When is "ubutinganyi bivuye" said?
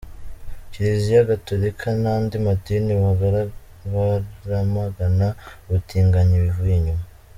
5.65-6.75